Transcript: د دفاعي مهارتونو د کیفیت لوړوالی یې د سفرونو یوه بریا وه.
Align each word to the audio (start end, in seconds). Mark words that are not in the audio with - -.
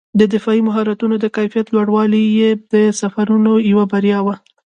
د 0.19 0.21
دفاعي 0.33 0.61
مهارتونو 0.67 1.15
د 1.19 1.25
کیفیت 1.35 1.67
لوړوالی 1.75 2.23
یې 2.39 2.49
د 2.73 2.75
سفرونو 2.99 3.53
یوه 3.71 3.85
بریا 3.91 4.19
وه. 4.25 4.35